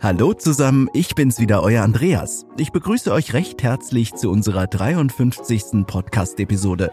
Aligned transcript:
Hallo 0.00 0.32
zusammen, 0.32 0.88
ich 0.92 1.16
bin's 1.16 1.40
wieder, 1.40 1.60
euer 1.60 1.82
Andreas. 1.82 2.46
Ich 2.56 2.70
begrüße 2.70 3.12
euch 3.12 3.34
recht 3.34 3.64
herzlich 3.64 4.14
zu 4.14 4.30
unserer 4.30 4.68
53. 4.68 5.84
Podcast-Episode. 5.88 6.92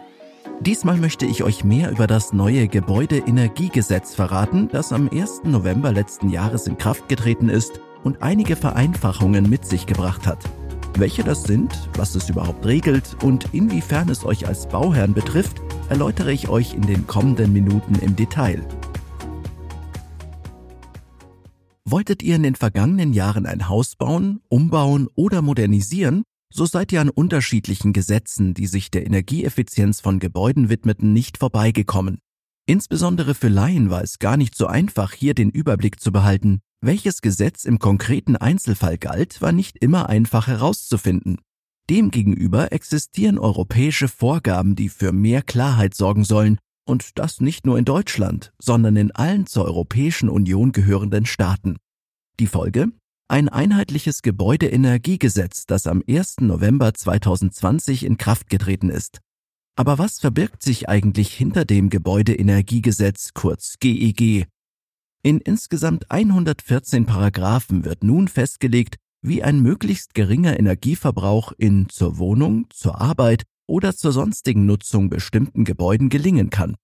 Diesmal 0.58 0.96
möchte 0.96 1.24
ich 1.24 1.44
euch 1.44 1.62
mehr 1.62 1.92
über 1.92 2.08
das 2.08 2.32
neue 2.32 2.66
Gebäudeenergiegesetz 2.66 4.16
verraten, 4.16 4.68
das 4.72 4.92
am 4.92 5.08
1. 5.08 5.42
November 5.44 5.92
letzten 5.92 6.30
Jahres 6.30 6.66
in 6.66 6.78
Kraft 6.78 7.08
getreten 7.08 7.48
ist 7.48 7.80
und 8.02 8.22
einige 8.22 8.56
Vereinfachungen 8.56 9.48
mit 9.48 9.64
sich 9.64 9.86
gebracht 9.86 10.26
hat. 10.26 10.40
Welche 10.98 11.22
das 11.22 11.44
sind, 11.44 11.88
was 11.96 12.16
es 12.16 12.28
überhaupt 12.28 12.66
regelt 12.66 13.16
und 13.22 13.54
inwiefern 13.54 14.08
es 14.08 14.24
euch 14.24 14.48
als 14.48 14.66
Bauherrn 14.66 15.14
betrifft, 15.14 15.62
erläutere 15.90 16.32
ich 16.32 16.48
euch 16.48 16.74
in 16.74 16.82
den 16.82 17.06
kommenden 17.06 17.52
Minuten 17.52 17.94
im 18.00 18.16
Detail. 18.16 18.66
Wolltet 21.88 22.20
ihr 22.24 22.34
in 22.34 22.42
den 22.42 22.56
vergangenen 22.56 23.12
Jahren 23.12 23.46
ein 23.46 23.68
Haus 23.68 23.94
bauen, 23.94 24.40
umbauen 24.48 25.06
oder 25.14 25.40
modernisieren, 25.40 26.24
so 26.52 26.66
seid 26.66 26.90
ihr 26.90 27.00
an 27.00 27.10
unterschiedlichen 27.10 27.92
Gesetzen, 27.92 28.54
die 28.54 28.66
sich 28.66 28.90
der 28.90 29.06
Energieeffizienz 29.06 30.00
von 30.00 30.18
Gebäuden 30.18 30.68
widmeten, 30.68 31.12
nicht 31.12 31.38
vorbeigekommen. 31.38 32.18
Insbesondere 32.66 33.34
für 33.34 33.46
Laien 33.46 33.88
war 33.88 34.02
es 34.02 34.18
gar 34.18 34.36
nicht 34.36 34.56
so 34.56 34.66
einfach, 34.66 35.12
hier 35.12 35.32
den 35.32 35.50
Überblick 35.50 36.00
zu 36.00 36.10
behalten. 36.10 36.58
Welches 36.80 37.20
Gesetz 37.20 37.64
im 37.64 37.78
konkreten 37.78 38.34
Einzelfall 38.34 38.98
galt, 38.98 39.40
war 39.40 39.52
nicht 39.52 39.78
immer 39.78 40.08
einfach 40.08 40.48
herauszufinden. 40.48 41.38
Demgegenüber 41.88 42.72
existieren 42.72 43.38
europäische 43.38 44.08
Vorgaben, 44.08 44.74
die 44.74 44.88
für 44.88 45.12
mehr 45.12 45.42
Klarheit 45.42 45.94
sorgen 45.94 46.24
sollen 46.24 46.58
und 46.86 47.18
das 47.18 47.40
nicht 47.40 47.66
nur 47.66 47.78
in 47.78 47.84
Deutschland, 47.84 48.52
sondern 48.58 48.96
in 48.96 49.10
allen 49.10 49.46
zur 49.46 49.66
Europäischen 49.66 50.28
Union 50.28 50.72
gehörenden 50.72 51.26
Staaten. 51.26 51.76
Die 52.40 52.46
Folge? 52.46 52.92
Ein 53.28 53.48
einheitliches 53.48 54.22
Gebäudeenergiegesetz, 54.22 55.66
das 55.66 55.86
am 55.86 56.02
1. 56.08 56.36
November 56.40 56.94
2020 56.94 58.04
in 58.04 58.16
Kraft 58.16 58.48
getreten 58.48 58.88
ist. 58.88 59.20
Aber 59.74 59.98
was 59.98 60.20
verbirgt 60.20 60.62
sich 60.62 60.88
eigentlich 60.88 61.34
hinter 61.34 61.64
dem 61.64 61.90
Gebäudeenergiegesetz, 61.90 63.34
kurz 63.34 63.74
GEG? 63.80 64.20
E 64.20 64.46
in 65.22 65.40
insgesamt 65.40 66.08
114 66.10 67.04
Paragraphen 67.04 67.84
wird 67.84 68.04
nun 68.04 68.28
festgelegt, 68.28 68.96
wie 69.22 69.42
ein 69.42 69.60
möglichst 69.60 70.14
geringer 70.14 70.56
Energieverbrauch 70.56 71.50
in 71.58 71.88
zur 71.88 72.18
Wohnung, 72.18 72.68
zur 72.70 73.00
Arbeit 73.00 73.42
oder 73.66 73.96
zur 73.96 74.12
sonstigen 74.12 74.66
Nutzung 74.66 75.10
bestimmten 75.10 75.64
Gebäuden 75.64 76.10
gelingen 76.10 76.50
kann. 76.50 76.76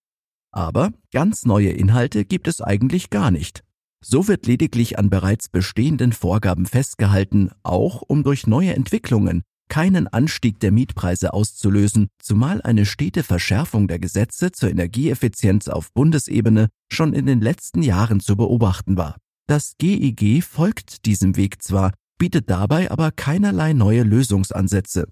Aber 0.52 0.92
ganz 1.12 1.44
neue 1.44 1.70
Inhalte 1.70 2.24
gibt 2.24 2.46
es 2.46 2.60
eigentlich 2.60 3.10
gar 3.10 3.30
nicht. 3.30 3.64
So 4.04 4.28
wird 4.28 4.46
lediglich 4.46 4.98
an 4.98 5.10
bereits 5.10 5.48
bestehenden 5.48 6.12
Vorgaben 6.12 6.66
festgehalten, 6.66 7.50
auch 7.62 8.02
um 8.02 8.22
durch 8.22 8.46
neue 8.46 8.74
Entwicklungen 8.74 9.42
keinen 9.72 10.06
Anstieg 10.06 10.60
der 10.60 10.70
Mietpreise 10.70 11.32
auszulösen, 11.32 12.08
zumal 12.22 12.60
eine 12.60 12.84
stete 12.84 13.22
Verschärfung 13.22 13.88
der 13.88 13.98
Gesetze 13.98 14.52
zur 14.52 14.68
Energieeffizienz 14.68 15.68
auf 15.68 15.90
Bundesebene 15.94 16.68
schon 16.92 17.14
in 17.14 17.24
den 17.24 17.40
letzten 17.40 17.82
Jahren 17.82 18.20
zu 18.20 18.36
beobachten 18.36 18.98
war. 18.98 19.16
Das 19.46 19.72
GEG 19.78 20.22
e 20.22 20.40
folgt 20.42 21.06
diesem 21.06 21.36
Weg 21.36 21.62
zwar, 21.62 21.92
bietet 22.18 22.50
dabei 22.50 22.90
aber 22.90 23.12
keinerlei 23.12 23.72
neue 23.72 24.02
Lösungsansätze. 24.02 25.06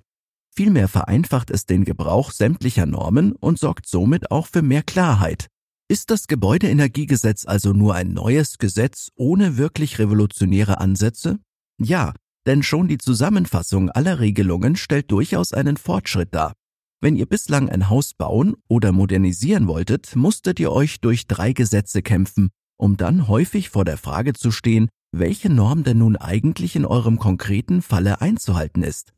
Vielmehr 0.55 0.89
vereinfacht 0.89 1.51
es 1.51 1.67
den 1.67 1.85
Gebrauch 1.85 2.33
sämtlicher 2.33 2.87
Normen 2.87 3.33
und 3.33 3.59
sorgt 3.59 3.87
somit 3.87 4.31
auch 4.31 4.47
für 4.47 4.63
mehr 4.63 4.83
Klarheit. 4.83 5.47
Ist 5.89 6.11
das 6.11 6.27
Gebäudeenergiegesetz 6.27 7.47
also 7.47 7.73
nur 7.73 7.95
ein 7.95 8.13
neues 8.13 8.59
Gesetz 8.59 9.11
ohne 9.17 9.57
wirklich 9.57 9.99
revolutionäre 9.99 10.81
Ansätze? 10.81 11.39
Ja, 11.81 12.13
denn 12.47 12.63
schon 12.63 12.89
die 12.89 12.99
Zusammenfassung 12.99 13.91
aller 13.91 14.21
Regelungen 14.21 14.77
stellt 14.77 15.11
durchaus 15.11 15.53
einen 15.53 15.77
Fortschritt 15.77 16.35
dar. 16.35 16.53
Wenn 17.01 17.17
ihr 17.17 17.27
bislang 17.27 17.69
ein 17.71 17.89
Haus 17.89 18.13
bauen 18.13 18.55
oder 18.69 18.93
modernisieren 18.93 19.67
wolltet, 19.67 20.15
musstet 20.15 20.61
ihr 20.61 20.71
euch 20.71 21.01
durch 21.01 21.27
drei 21.27 21.53
Gesetze 21.53 22.03
kämpfen, 22.03 22.51
um 22.77 22.97
dann 22.97 23.27
häufig 23.27 23.71
vor 23.71 23.85
der 23.85 23.97
Frage 23.97 24.35
zu 24.35 24.51
stehen, 24.51 24.89
welche 25.11 25.51
Norm 25.51 25.83
denn 25.83 25.99
nun 25.99 26.17
eigentlich 26.17 26.77
in 26.77 26.85
eurem 26.85 27.19
konkreten 27.19 27.83
Falle 27.83 28.21
einzuhalten 28.21 28.83
ist. 28.83 29.13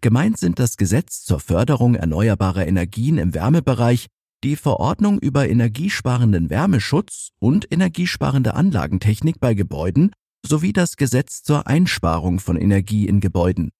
Gemeint 0.00 0.38
sind 0.38 0.60
das 0.60 0.76
Gesetz 0.76 1.24
zur 1.24 1.40
Förderung 1.40 1.96
erneuerbarer 1.96 2.66
Energien 2.68 3.18
im 3.18 3.34
Wärmebereich, 3.34 4.06
die 4.44 4.54
Verordnung 4.54 5.18
über 5.18 5.48
energiesparenden 5.48 6.50
Wärmeschutz 6.50 7.30
und 7.40 7.66
energiesparende 7.72 8.54
Anlagentechnik 8.54 9.40
bei 9.40 9.54
Gebäuden 9.54 10.12
sowie 10.46 10.72
das 10.72 10.96
Gesetz 10.96 11.42
zur 11.42 11.66
Einsparung 11.66 12.38
von 12.38 12.56
Energie 12.56 13.08
in 13.08 13.18
Gebäuden. 13.18 13.70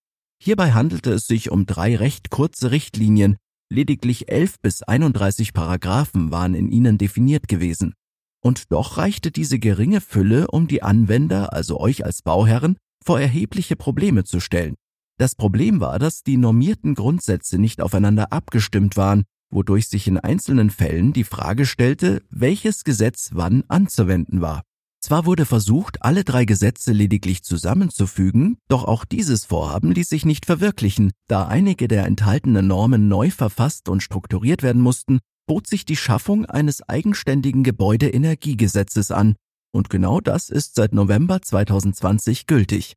Hierbei 0.43 0.73
handelte 0.73 1.13
es 1.13 1.25
sich 1.25 1.51
um 1.51 1.65
drei 1.65 1.95
recht 1.95 2.29
kurze 2.29 2.71
Richtlinien, 2.71 3.37
lediglich 3.71 4.29
11 4.29 4.59
bis 4.61 4.83
31 4.83 5.53
Paragraphen 5.53 6.31
waren 6.31 6.53
in 6.53 6.69
ihnen 6.69 6.97
definiert 6.97 7.47
gewesen. 7.47 7.93
Und 8.41 8.73
doch 8.73 8.97
reichte 8.97 9.31
diese 9.31 9.57
geringe 9.57 10.01
Fülle, 10.01 10.47
um 10.47 10.67
die 10.67 10.83
Anwender, 10.83 11.53
also 11.53 11.79
euch 11.79 12.03
als 12.03 12.21
Bauherren, 12.21 12.75
vor 13.03 13.21
erhebliche 13.21 13.77
Probleme 13.77 14.25
zu 14.25 14.41
stellen. 14.41 14.75
Das 15.19 15.35
Problem 15.35 15.81
war, 15.81 15.99
dass 15.99 16.23
die 16.23 16.37
normierten 16.37 16.95
Grundsätze 16.95 17.57
nicht 17.57 17.81
aufeinander 17.81 18.31
abgestimmt 18.31 18.95
waren, 18.95 19.25
wodurch 19.51 19.89
sich 19.89 20.07
in 20.07 20.17
einzelnen 20.17 20.69
Fällen 20.69 21.11
die 21.11 21.25
Frage 21.25 21.65
stellte, 21.65 22.21
welches 22.29 22.85
Gesetz 22.85 23.31
wann 23.33 23.65
anzuwenden 23.67 24.39
war. 24.39 24.63
Zwar 25.01 25.25
wurde 25.25 25.45
versucht, 25.45 26.03
alle 26.03 26.23
drei 26.23 26.45
Gesetze 26.45 26.93
lediglich 26.93 27.43
zusammenzufügen, 27.43 28.59
doch 28.69 28.85
auch 28.85 29.03
dieses 29.03 29.43
Vorhaben 29.43 29.91
ließ 29.91 30.07
sich 30.07 30.23
nicht 30.23 30.45
verwirklichen, 30.45 31.11
da 31.27 31.47
einige 31.47 31.89
der 31.89 32.05
enthaltenen 32.05 32.67
Normen 32.67 33.09
neu 33.09 33.29
verfasst 33.29 33.89
und 33.89 34.01
strukturiert 34.01 34.63
werden 34.63 34.81
mussten, 34.81 35.19
bot 35.47 35.67
sich 35.67 35.83
die 35.83 35.97
Schaffung 35.97 36.45
eines 36.45 36.87
eigenständigen 36.87 37.63
Gebäudeenergiegesetzes 37.63 39.11
an, 39.11 39.35
und 39.73 39.89
genau 39.89 40.21
das 40.21 40.49
ist 40.49 40.75
seit 40.75 40.93
November 40.93 41.41
2020 41.41 42.47
gültig. 42.47 42.95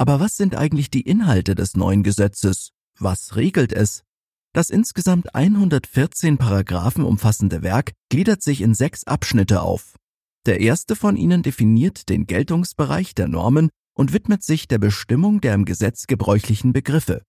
Aber 0.00 0.18
was 0.18 0.38
sind 0.38 0.56
eigentlich 0.56 0.88
die 0.88 1.02
Inhalte 1.02 1.54
des 1.54 1.76
neuen 1.76 2.02
Gesetzes? 2.02 2.70
Was 2.98 3.36
regelt 3.36 3.70
es? 3.70 4.02
Das 4.54 4.70
insgesamt 4.70 5.34
114 5.34 6.38
Paragraphen 6.38 7.04
umfassende 7.04 7.62
Werk 7.62 7.92
gliedert 8.08 8.42
sich 8.42 8.62
in 8.62 8.72
sechs 8.72 9.04
Abschnitte 9.04 9.60
auf. 9.60 9.96
Der 10.46 10.60
erste 10.60 10.96
von 10.96 11.18
ihnen 11.18 11.42
definiert 11.42 12.08
den 12.08 12.26
Geltungsbereich 12.26 13.14
der 13.14 13.28
Normen 13.28 13.68
und 13.92 14.14
widmet 14.14 14.42
sich 14.42 14.66
der 14.68 14.78
Bestimmung 14.78 15.42
der 15.42 15.52
im 15.52 15.66
Gesetz 15.66 16.06
gebräuchlichen 16.06 16.72
Begriffe. 16.72 17.22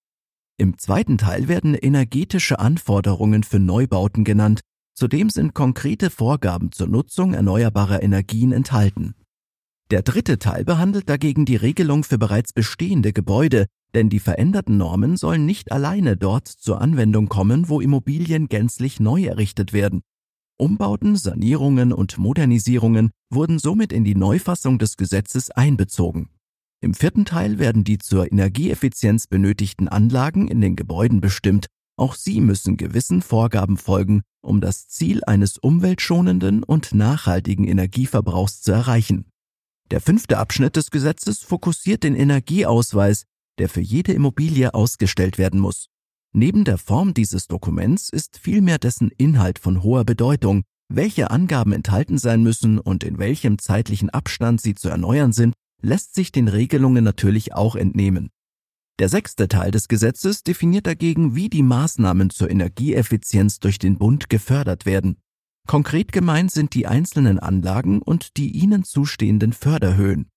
Im 0.57 0.77
zweiten 0.77 1.17
Teil 1.17 1.49
werden 1.49 1.75
energetische 1.75 2.59
Anforderungen 2.59 3.43
für 3.43 3.59
Neubauten 3.59 4.23
genannt, 4.23 4.61
zudem 4.93 5.29
sind 5.29 5.53
konkrete 5.53 6.09
Vorgaben 6.09 6.71
zur 6.71 6.87
Nutzung 6.87 7.33
erneuerbarer 7.33 8.01
Energien 8.01 8.53
enthalten. 8.53 9.13
Der 9.91 10.03
dritte 10.03 10.39
Teil 10.39 10.63
behandelt 10.63 11.09
dagegen 11.09 11.43
die 11.43 11.57
Regelung 11.57 12.05
für 12.05 12.17
bereits 12.17 12.53
bestehende 12.53 13.11
Gebäude, 13.11 13.65
denn 13.93 14.09
die 14.09 14.21
veränderten 14.21 14.77
Normen 14.77 15.17
sollen 15.17 15.45
nicht 15.45 15.73
alleine 15.73 16.15
dort 16.15 16.47
zur 16.47 16.79
Anwendung 16.79 17.27
kommen, 17.27 17.67
wo 17.67 17.81
Immobilien 17.81 18.47
gänzlich 18.47 19.01
neu 19.01 19.25
errichtet 19.25 19.73
werden. 19.73 20.01
Umbauten, 20.57 21.17
Sanierungen 21.17 21.91
und 21.91 22.17
Modernisierungen 22.17 23.09
wurden 23.29 23.59
somit 23.59 23.91
in 23.91 24.05
die 24.05 24.15
Neufassung 24.15 24.79
des 24.79 24.95
Gesetzes 24.95 25.51
einbezogen. 25.51 26.29
Im 26.79 26.93
vierten 26.93 27.25
Teil 27.25 27.59
werden 27.59 27.83
die 27.83 27.97
zur 27.97 28.31
Energieeffizienz 28.31 29.27
benötigten 29.27 29.89
Anlagen 29.89 30.47
in 30.47 30.61
den 30.61 30.77
Gebäuden 30.77 31.19
bestimmt. 31.19 31.65
Auch 31.97 32.15
sie 32.15 32.39
müssen 32.39 32.77
gewissen 32.77 33.21
Vorgaben 33.21 33.75
folgen, 33.75 34.21
um 34.41 34.61
das 34.61 34.87
Ziel 34.87 35.21
eines 35.25 35.57
umweltschonenden 35.57 36.63
und 36.63 36.93
nachhaltigen 36.93 37.65
Energieverbrauchs 37.67 38.61
zu 38.61 38.71
erreichen. 38.71 39.30
Der 39.91 39.99
fünfte 39.99 40.37
Abschnitt 40.37 40.77
des 40.77 40.89
Gesetzes 40.89 41.43
fokussiert 41.43 42.03
den 42.03 42.15
Energieausweis, 42.15 43.25
der 43.59 43.67
für 43.67 43.81
jede 43.81 44.13
Immobilie 44.13 44.73
ausgestellt 44.73 45.37
werden 45.37 45.59
muss. 45.59 45.87
Neben 46.33 46.63
der 46.63 46.77
Form 46.77 47.13
dieses 47.13 47.47
Dokuments 47.47 48.07
ist 48.07 48.39
vielmehr 48.39 48.77
dessen 48.79 49.11
Inhalt 49.17 49.59
von 49.59 49.83
hoher 49.83 50.05
Bedeutung. 50.05 50.63
Welche 50.87 51.29
Angaben 51.29 51.73
enthalten 51.73 52.17
sein 52.17 52.41
müssen 52.41 52.79
und 52.79 53.03
in 53.03 53.19
welchem 53.19 53.59
zeitlichen 53.59 54.09
Abstand 54.09 54.61
sie 54.61 54.75
zu 54.75 54.87
erneuern 54.87 55.33
sind, 55.33 55.55
lässt 55.81 56.15
sich 56.15 56.31
den 56.31 56.47
Regelungen 56.47 57.03
natürlich 57.03 57.53
auch 57.53 57.75
entnehmen. 57.75 58.29
Der 58.97 59.09
sechste 59.09 59.49
Teil 59.49 59.71
des 59.71 59.89
Gesetzes 59.89 60.43
definiert 60.43 60.87
dagegen, 60.87 61.35
wie 61.35 61.49
die 61.49 61.63
Maßnahmen 61.63 62.29
zur 62.29 62.49
Energieeffizienz 62.49 63.59
durch 63.59 63.77
den 63.77 63.97
Bund 63.97 64.29
gefördert 64.29 64.85
werden. 64.85 65.17
Konkret 65.67 66.11
gemeint 66.11 66.51
sind 66.51 66.73
die 66.73 66.87
einzelnen 66.87 67.39
Anlagen 67.39 68.01
und 68.01 68.37
die 68.37 68.51
ihnen 68.51 68.83
zustehenden 68.83 69.53
Förderhöhen. 69.53 70.29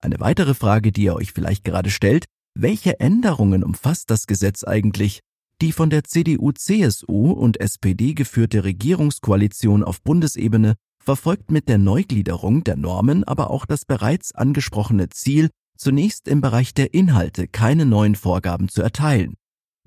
Eine 0.00 0.18
weitere 0.18 0.54
Frage, 0.54 0.90
die 0.90 1.04
ihr 1.04 1.14
euch 1.14 1.32
vielleicht 1.32 1.64
gerade 1.64 1.90
stellt, 1.90 2.24
welche 2.54 2.98
Änderungen 3.00 3.62
umfasst 3.62 4.10
das 4.10 4.26
Gesetz 4.26 4.64
eigentlich? 4.64 5.20
Die 5.60 5.72
von 5.72 5.90
der 5.90 6.04
CDU, 6.04 6.50
CSU 6.52 7.30
und 7.30 7.60
SPD 7.60 8.14
geführte 8.14 8.64
Regierungskoalition 8.64 9.84
auf 9.84 10.02
Bundesebene 10.02 10.74
verfolgt 11.02 11.50
mit 11.50 11.68
der 11.68 11.78
Neugliederung 11.78 12.64
der 12.64 12.76
Normen 12.76 13.24
aber 13.24 13.50
auch 13.50 13.64
das 13.64 13.84
bereits 13.84 14.34
angesprochene 14.34 15.08
Ziel, 15.10 15.50
zunächst 15.76 16.28
im 16.28 16.40
Bereich 16.40 16.74
der 16.74 16.94
Inhalte 16.94 17.48
keine 17.48 17.86
neuen 17.86 18.16
Vorgaben 18.16 18.68
zu 18.68 18.82
erteilen. 18.82 19.34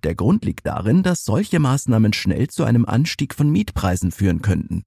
Der 0.05 0.13
Grund 0.13 0.45
liegt 0.45 0.67
darin, 0.67 1.01
dass 1.01 1.25
solche 1.25 1.57
Maßnahmen 1.57 2.13
schnell 2.13 2.47
zu 2.47 2.63
einem 2.63 2.85
Anstieg 2.85 3.33
von 3.33 3.49
Mietpreisen 3.49 4.11
führen 4.11 4.43
könnten. 4.43 4.83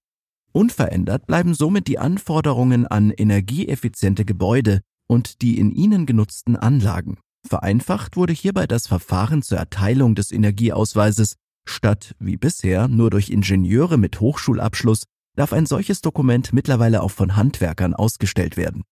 Unverändert 0.52 1.26
bleiben 1.26 1.54
somit 1.54 1.88
die 1.88 1.98
Anforderungen 1.98 2.86
an 2.86 3.10
energieeffiziente 3.10 4.24
Gebäude 4.24 4.80
und 5.08 5.42
die 5.42 5.58
in 5.58 5.72
ihnen 5.72 6.06
genutzten 6.06 6.54
Anlagen. 6.54 7.18
Vereinfacht 7.44 8.16
wurde 8.16 8.32
hierbei 8.32 8.68
das 8.68 8.86
Verfahren 8.86 9.42
zur 9.42 9.58
Erteilung 9.58 10.14
des 10.14 10.30
Energieausweises. 10.30 11.34
Statt 11.68 12.14
wie 12.20 12.36
bisher 12.36 12.86
nur 12.86 13.10
durch 13.10 13.28
Ingenieure 13.28 13.98
mit 13.98 14.20
Hochschulabschluss 14.20 15.02
darf 15.34 15.52
ein 15.52 15.66
solches 15.66 16.00
Dokument 16.00 16.52
mittlerweile 16.52 17.02
auch 17.02 17.10
von 17.10 17.34
Handwerkern 17.34 17.92
ausgestellt 17.92 18.56
werden. 18.56 18.84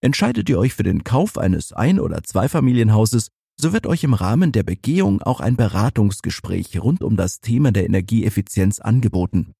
Entscheidet 0.00 0.48
ihr 0.48 0.58
euch 0.58 0.72
für 0.72 0.84
den 0.84 1.04
Kauf 1.04 1.36
eines 1.36 1.74
Ein- 1.74 2.00
oder 2.00 2.22
Zweifamilienhauses, 2.22 3.28
so 3.58 3.72
wird 3.72 3.86
euch 3.86 4.04
im 4.04 4.14
Rahmen 4.14 4.52
der 4.52 4.62
Begehung 4.62 5.22
auch 5.22 5.40
ein 5.40 5.56
Beratungsgespräch 5.56 6.80
rund 6.80 7.02
um 7.02 7.16
das 7.16 7.40
Thema 7.40 7.72
der 7.72 7.86
Energieeffizienz 7.86 8.80
angeboten. 8.80 9.52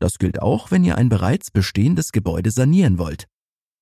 Das 0.00 0.18
gilt 0.18 0.42
auch, 0.42 0.70
wenn 0.70 0.84
ihr 0.84 0.96
ein 0.96 1.08
bereits 1.08 1.50
bestehendes 1.50 2.12
Gebäude 2.12 2.50
sanieren 2.50 2.98
wollt. 2.98 3.26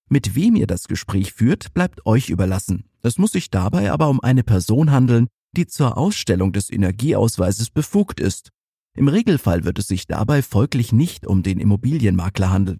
Mit 0.09 0.35
wem 0.35 0.57
ihr 0.57 0.67
das 0.67 0.89
Gespräch 0.89 1.33
führt, 1.33 1.75
bleibt 1.75 2.07
euch 2.07 2.31
überlassen. 2.31 2.85
Es 3.03 3.19
muss 3.19 3.33
sich 3.33 3.51
dabei 3.51 3.91
aber 3.91 4.09
um 4.09 4.21
eine 4.21 4.45
Person 4.45 4.91
handeln, 4.91 5.27
die 5.57 5.67
zur 5.67 5.97
Ausstellung 5.97 6.53
des 6.53 6.71
Energieausweises 6.71 7.71
befugt 7.71 8.21
ist. 8.21 8.51
Im 8.97 9.09
Regelfall 9.09 9.65
wird 9.65 9.79
es 9.79 9.89
sich 9.89 10.07
dabei 10.07 10.43
folglich 10.43 10.93
nicht 10.93 11.27
um 11.27 11.43
den 11.43 11.59
Immobilienmakler 11.59 12.51
handeln. 12.51 12.79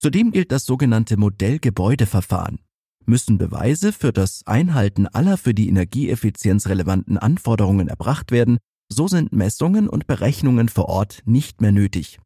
Zudem 0.00 0.30
gilt 0.30 0.52
das 0.52 0.64
sogenannte 0.64 1.16
Modellgebäudeverfahren. 1.16 2.60
Müssen 3.06 3.38
Beweise 3.38 3.92
für 3.92 4.12
das 4.12 4.42
Einhalten 4.46 5.06
aller 5.06 5.36
für 5.36 5.54
die 5.54 5.68
Energieeffizienz 5.68 6.68
relevanten 6.68 7.16
Anforderungen 7.18 7.88
erbracht 7.88 8.32
werden, 8.32 8.58
so 8.90 9.08
sind 9.08 9.32
Messungen 9.32 9.88
und 9.88 10.06
Berechnungen 10.06 10.68
vor 10.68 10.86
Ort 10.88 11.22
nicht 11.24 11.60
mehr 11.60 11.72
nötig. 11.72 12.18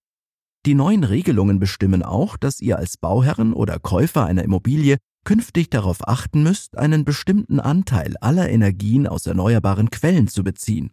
Die 0.64 0.74
neuen 0.74 1.02
Regelungen 1.02 1.58
bestimmen 1.58 2.02
auch, 2.02 2.36
dass 2.36 2.60
ihr 2.60 2.78
als 2.78 2.96
Bauherren 2.96 3.52
oder 3.52 3.80
Käufer 3.80 4.26
einer 4.26 4.44
Immobilie 4.44 4.98
künftig 5.24 5.70
darauf 5.70 6.06
achten 6.06 6.42
müsst, 6.42 6.78
einen 6.78 7.04
bestimmten 7.04 7.60
Anteil 7.60 8.16
aller 8.20 8.48
Energien 8.48 9.06
aus 9.06 9.26
erneuerbaren 9.26 9.90
Quellen 9.90 10.28
zu 10.28 10.44
beziehen. 10.44 10.90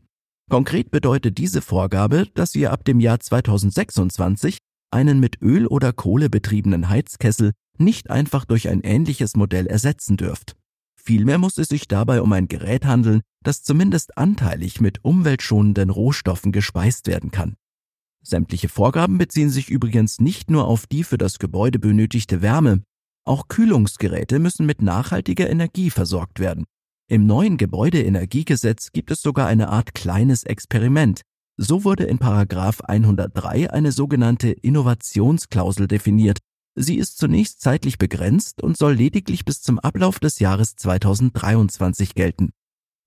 Konkret 0.49 0.89
bedeutet 0.89 1.37
diese 1.37 1.61
Vorgabe, 1.61 2.25
dass 2.33 2.55
ihr 2.55 2.71
ab 2.71 2.83
dem 2.83 2.99
Jahr 2.99 3.19
2026 3.19 4.57
einen 4.91 5.19
mit 5.19 5.41
Öl 5.41 5.67
oder 5.67 5.93
Kohle 5.93 6.29
betriebenen 6.29 6.89
Heizkessel 6.89 7.51
nicht 7.79 8.09
einfach 8.09 8.45
durch 8.45 8.69
ein 8.69 8.81
ähnliches 8.81 9.35
Modell 9.35 9.67
ersetzen 9.67 10.17
dürft. 10.17 10.55
Vielmehr 10.95 11.37
muss 11.37 11.57
es 11.57 11.69
sich 11.69 11.87
dabei 11.87 12.21
um 12.21 12.31
ein 12.33 12.47
Gerät 12.47 12.85
handeln, 12.85 13.21
das 13.41 13.63
zumindest 13.63 14.17
anteilig 14.17 14.81
mit 14.81 15.03
umweltschonenden 15.03 15.89
Rohstoffen 15.89 16.51
gespeist 16.51 17.07
werden 17.07 17.31
kann. 17.31 17.55
Sämtliche 18.21 18.69
Vorgaben 18.69 19.17
beziehen 19.17 19.49
sich 19.49 19.69
übrigens 19.69 20.19
nicht 20.19 20.51
nur 20.51 20.67
auf 20.67 20.87
die 20.87 21.03
für 21.03 21.17
das 21.17 21.39
Gebäude 21.39 21.79
benötigte 21.79 22.41
Wärme, 22.41 22.83
auch 23.25 23.47
Kühlungsgeräte 23.47 24.39
müssen 24.39 24.65
mit 24.65 24.81
nachhaltiger 24.81 25.49
Energie 25.49 25.89
versorgt 25.89 26.39
werden. 26.39 26.65
Im 27.07 27.25
neuen 27.25 27.57
Gebäudeenergiegesetz 27.57 28.91
gibt 28.91 29.11
es 29.11 29.21
sogar 29.21 29.47
eine 29.47 29.69
Art 29.69 29.93
kleines 29.93 30.43
Experiment. 30.43 31.21
So 31.57 31.83
wurde 31.83 32.05
in 32.05 32.19
Paragraph 32.19 32.81
103 32.81 33.71
eine 33.71 33.91
sogenannte 33.91 34.49
Innovationsklausel 34.49 35.87
definiert. 35.87 36.39
Sie 36.75 36.97
ist 36.97 37.17
zunächst 37.17 37.61
zeitlich 37.61 37.97
begrenzt 37.97 38.61
und 38.61 38.77
soll 38.77 38.93
lediglich 38.93 39.45
bis 39.45 39.61
zum 39.61 39.79
Ablauf 39.79 40.19
des 40.19 40.39
Jahres 40.39 40.75
2023 40.75 42.15
gelten. 42.15 42.51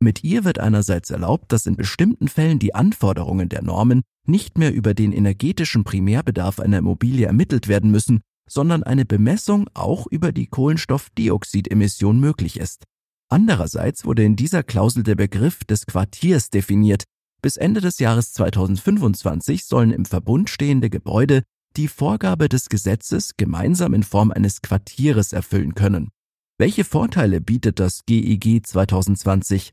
Mit 0.01 0.25
ihr 0.25 0.45
wird 0.45 0.59
einerseits 0.59 1.11
erlaubt, 1.11 1.53
dass 1.53 1.67
in 1.67 1.77
bestimmten 1.77 2.27
Fällen 2.27 2.59
die 2.59 2.75
Anforderungen 2.75 3.49
der 3.49 3.63
Normen 3.63 4.03
nicht 4.27 4.59
mehr 4.59 4.75
über 4.75 4.95
den 4.95 5.13
energetischen 5.13 5.85
Primärbedarf 5.85 6.59
einer 6.59 6.79
Immobilie 6.79 7.27
ermittelt 7.27 7.69
werden 7.69 7.91
müssen, 7.91 8.21
sondern 8.49 8.83
eine 8.83 9.05
Bemessung 9.05 9.69
auch 9.75 10.07
über 10.09 10.33
die 10.33 10.49
Kohlenstoffdioxidemission 10.49 12.19
möglich 12.19 12.59
ist. 12.59 12.85
Andererseits 13.29 14.05
wurde 14.05 14.25
in 14.25 14.37
dieser 14.37 14.63
Klausel 14.63 15.05
der 15.05 15.15
Begriff 15.15 15.65
des 15.65 15.87
Quartiers 15.87 16.51
definiert. 16.51 17.05
Bis 17.41 17.57
Ende 17.57 17.81
des 17.81 17.99
Jahres 17.99 18.33
2025 18.33 19.65
sollen 19.65 19.91
im 19.91 20.05
Verbund 20.05 20.51
stehende 20.51 20.91
Gebäude 20.91 21.43
die 21.77 21.89
Vorgabe 21.89 22.49
des 22.49 22.69
Gesetzes 22.69 23.37
gemeinsam 23.37 23.95
in 23.95 24.03
Form 24.03 24.31
eines 24.31 24.63
Quartieres 24.63 25.33
erfüllen 25.33 25.75
können. 25.75 26.11
Welche 26.59 26.85
Vorteile 26.85 27.41
bietet 27.41 27.81
das 27.81 28.05
GEG 28.07 28.67
2020? 28.67 29.73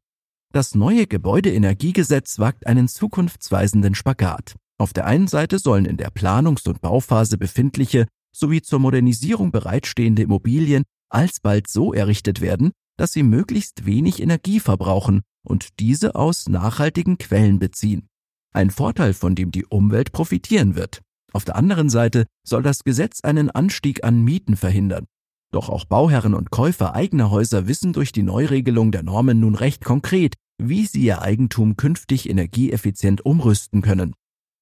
Das 0.51 0.74
neue 0.74 1.06
Gebäudeenergiegesetz 1.06 2.40
wagt 2.40 2.66
einen 2.66 2.88
zukunftsweisenden 2.88 3.94
Spagat. 3.94 4.56
Auf 4.80 4.94
der 4.94 5.06
einen 5.06 5.28
Seite 5.28 5.60
sollen 5.60 5.86
in 5.86 5.98
der 5.98 6.10
Planungs- 6.10 6.68
und 6.68 6.81
Bauphase 6.81 7.38
befindliche 7.38 8.07
sowie 8.31 8.62
zur 8.62 8.80
Modernisierung 8.80 9.51
bereitstehende 9.51 10.24
Immobilien 10.24 10.84
alsbald 11.10 11.68
so 11.68 11.94
errichtet 11.94 12.42
werden, 12.42 12.72
dass 12.98 13.13
sie 13.13 13.24
möglichst 13.24 13.86
wenig 13.86 14.22
Energie 14.22 14.60
verbrauchen 14.60 15.22
und 15.44 15.80
diese 15.80 16.16
aus 16.16 16.48
nachhaltigen 16.48 17.18
Quellen 17.18 17.60
beziehen. 17.60 18.07
Ein 18.51 18.72
Vorteil, 18.72 19.13
von 19.13 19.36
dem 19.36 19.51
die 19.51 19.66
Umwelt 19.66 20.12
profitieren 20.12 20.75
wird. 20.75 21.01
Auf 21.33 21.45
der 21.45 21.55
anderen 21.55 21.89
Seite 21.89 22.25
soll 22.43 22.63
das 22.63 22.83
Gesetz 22.83 23.21
einen 23.21 23.49
Anstieg 23.49 24.03
an 24.03 24.23
Mieten 24.23 24.55
verhindern. 24.55 25.05
Doch 25.51 25.69
auch 25.69 25.85
Bauherren 25.85 26.33
und 26.33 26.51
Käufer 26.51 26.93
eigener 26.95 27.31
Häuser 27.31 27.67
wissen 27.67 27.93
durch 27.93 28.11
die 28.11 28.23
Neuregelung 28.23 28.91
der 28.91 29.03
Normen 29.03 29.39
nun 29.39 29.55
recht 29.55 29.83
konkret, 29.83 30.35
wie 30.61 30.85
sie 30.85 31.01
ihr 31.01 31.21
Eigentum 31.21 31.77
künftig 31.77 32.29
energieeffizient 32.29 33.25
umrüsten 33.25 33.81
können. 33.81 34.13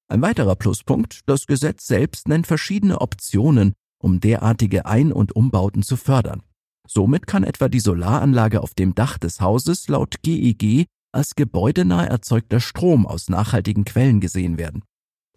Ein 0.10 0.22
weiterer 0.22 0.56
Pluspunkt, 0.56 1.22
das 1.26 1.48
Gesetz 1.48 1.88
selbst 1.88 2.30
nennt 2.30 2.48
verschiedene 2.48 3.02
Optionen, 3.02 3.74
um 4.02 4.22
derartige 4.22 4.86
Ein- 4.86 5.12
und 5.12 5.36
Umbauten 5.36 5.84
zu 5.84 5.98
fördern. 5.98 6.44
Somit 6.88 7.28
kann 7.28 7.44
etwa 7.44 7.68
die 7.68 7.82
Solaranlage 7.82 8.62
auf 8.62 8.74
dem 8.74 8.96
Dach 8.96 9.18
des 9.18 9.42
Hauses 9.42 9.90
laut 9.90 10.22
GEG 10.22 10.86
als 11.12 11.36
gebäudenah 11.36 12.06
erzeugter 12.06 12.62
Strom 12.62 13.06
aus 13.06 13.28
nachhaltigen 13.28 13.84
Quellen 13.84 14.22
gesehen 14.22 14.58
werden. 14.58 14.84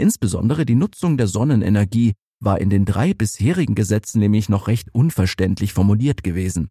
Insbesondere 0.01 0.65
die 0.65 0.75
Nutzung 0.75 1.19
der 1.19 1.27
Sonnenenergie 1.27 2.15
war 2.41 2.59
in 2.59 2.71
den 2.71 2.87
drei 2.87 3.13
bisherigen 3.13 3.75
Gesetzen 3.75 4.21
nämlich 4.21 4.49
noch 4.49 4.67
recht 4.67 4.89
unverständlich 4.95 5.75
formuliert 5.75 6.23
gewesen. 6.23 6.71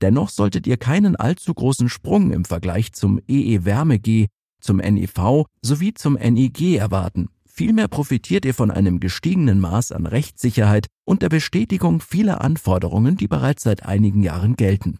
Dennoch 0.00 0.28
solltet 0.28 0.66
ihr 0.66 0.76
keinen 0.76 1.14
allzu 1.14 1.54
großen 1.54 1.88
Sprung 1.88 2.32
im 2.32 2.44
Vergleich 2.44 2.92
zum 2.92 3.20
EE 3.28 3.64
Wärme 3.64 4.00
G, 4.00 4.26
zum 4.60 4.78
NEV 4.78 5.44
sowie 5.62 5.94
zum 5.94 6.14
NEG 6.14 6.76
erwarten. 6.76 7.28
Vielmehr 7.46 7.86
profitiert 7.86 8.44
ihr 8.44 8.54
von 8.54 8.72
einem 8.72 8.98
gestiegenen 8.98 9.60
Maß 9.60 9.92
an 9.92 10.06
Rechtssicherheit 10.06 10.88
und 11.04 11.22
der 11.22 11.28
Bestätigung 11.28 12.00
vieler 12.00 12.40
Anforderungen, 12.40 13.16
die 13.16 13.28
bereits 13.28 13.62
seit 13.62 13.84
einigen 13.86 14.24
Jahren 14.24 14.56
gelten. 14.56 14.98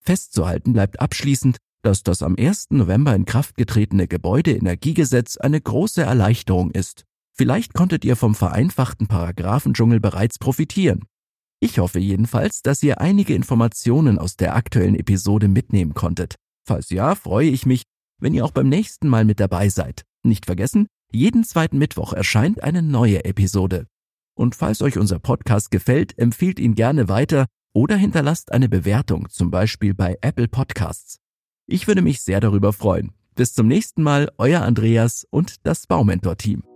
Festzuhalten 0.00 0.72
bleibt 0.72 0.98
abschließend, 0.98 1.58
dass 1.82 2.02
das 2.02 2.22
am 2.22 2.34
1. 2.36 2.70
November 2.70 3.14
in 3.14 3.26
Kraft 3.26 3.56
getretene 3.56 4.08
Gebäudeenergiegesetz 4.08 5.36
eine 5.36 5.60
große 5.60 6.02
Erleichterung 6.02 6.72
ist. 6.72 7.04
Vielleicht 7.34 7.74
konntet 7.74 8.04
ihr 8.04 8.16
vom 8.16 8.34
vereinfachten 8.34 9.06
Paragraphendschungel 9.06 10.00
bereits 10.00 10.38
profitieren. 10.38 11.04
Ich 11.60 11.78
hoffe 11.78 11.98
jedenfalls, 11.98 12.62
dass 12.62 12.82
ihr 12.82 13.00
einige 13.00 13.34
Informationen 13.34 14.18
aus 14.18 14.36
der 14.36 14.56
aktuellen 14.56 14.96
Episode 14.96 15.48
mitnehmen 15.48 15.94
konntet. 15.94 16.34
Falls 16.66 16.90
ja, 16.90 17.14
freue 17.14 17.48
ich 17.48 17.66
mich, 17.66 17.82
wenn 18.20 18.34
ihr 18.34 18.44
auch 18.44 18.50
beim 18.50 18.68
nächsten 18.68 19.08
Mal 19.08 19.24
mit 19.24 19.40
dabei 19.40 19.68
seid. 19.68 20.02
Nicht 20.24 20.46
vergessen, 20.46 20.86
jeden 21.12 21.44
zweiten 21.44 21.78
Mittwoch 21.78 22.12
erscheint 22.12 22.62
eine 22.62 22.82
neue 22.82 23.24
Episode. 23.24 23.86
Und 24.34 24.54
falls 24.54 24.82
euch 24.82 24.98
unser 24.98 25.18
Podcast 25.18 25.70
gefällt, 25.70 26.18
empfiehlt 26.18 26.58
ihn 26.58 26.74
gerne 26.74 27.08
weiter 27.08 27.46
oder 27.74 27.96
hinterlasst 27.96 28.52
eine 28.52 28.68
Bewertung, 28.68 29.28
zum 29.28 29.50
Beispiel 29.50 29.94
bei 29.94 30.16
Apple 30.20 30.48
Podcasts. 30.48 31.18
Ich 31.66 31.86
würde 31.86 32.02
mich 32.02 32.22
sehr 32.22 32.40
darüber 32.40 32.72
freuen. 32.72 33.12
Bis 33.34 33.54
zum 33.54 33.66
nächsten 33.66 34.02
Mal, 34.02 34.30
euer 34.36 34.62
Andreas 34.62 35.26
und 35.30 35.66
das 35.66 35.86
Baumentor-Team. 35.86 36.71